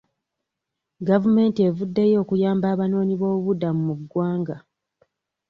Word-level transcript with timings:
Gavumenti 1.07 1.59
evuddeyo 1.69 2.15
okuyamba 2.23 2.65
abanoonyi 2.73 3.15
b'obubuddamu 3.19 3.81
mu 3.87 3.95
ggwanga. 4.01 4.55